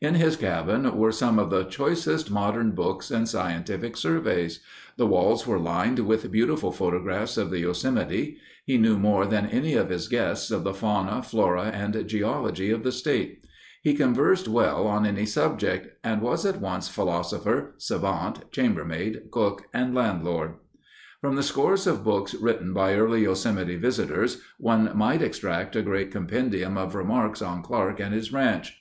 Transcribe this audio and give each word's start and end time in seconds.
In 0.00 0.16
his 0.16 0.34
cabin 0.34 0.96
were 0.96 1.12
some 1.12 1.38
of 1.38 1.50
the 1.50 1.62
choicest 1.62 2.32
modern 2.32 2.72
books 2.72 3.12
and 3.12 3.28
scientific 3.28 3.96
surveys; 3.96 4.58
the 4.96 5.06
walls 5.06 5.46
were 5.46 5.60
lined 5.60 6.00
with 6.00 6.32
beautiful 6.32 6.72
photographs 6.72 7.36
of 7.36 7.50
the 7.52 7.60
Yosemite; 7.60 8.38
he 8.64 8.76
knew 8.76 8.98
more 8.98 9.24
than 9.24 9.46
any 9.46 9.74
of 9.74 9.88
his 9.90 10.08
guests 10.08 10.50
of 10.50 10.64
the 10.64 10.74
fauna, 10.74 11.22
flora, 11.22 11.66
and 11.66 12.08
geology 12.08 12.72
of 12.72 12.82
the 12.82 12.90
State; 12.90 13.44
he 13.80 13.94
conversed 13.94 14.48
well 14.48 14.84
on 14.88 15.06
any 15.06 15.24
subject, 15.24 15.96
and 16.02 16.22
was 16.22 16.44
at 16.44 16.60
once 16.60 16.88
philosopher, 16.88 17.74
savant, 17.78 18.50
chambermaid, 18.50 19.30
cook, 19.30 19.68
and 19.72 19.94
landlord. 19.94 20.54
From 21.20 21.36
the 21.36 21.44
scores 21.44 21.86
of 21.86 22.02
books 22.02 22.34
written 22.34 22.72
by 22.72 22.96
early 22.96 23.22
Yosemite 23.22 23.76
visitors, 23.76 24.40
one 24.58 24.90
might 24.98 25.22
extract 25.22 25.76
a 25.76 25.82
great 25.82 26.10
compendium 26.10 26.76
of 26.76 26.96
remarks 26.96 27.40
on 27.40 27.62
Clark 27.62 28.00
and 28.00 28.12
his 28.12 28.32
ranch. 28.32 28.76